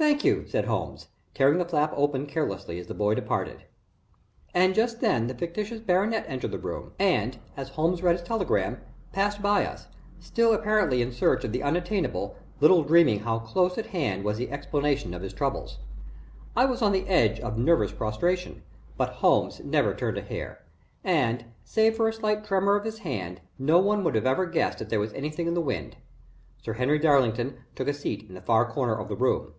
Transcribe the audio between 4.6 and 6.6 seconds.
just then the fictitious baronet entered the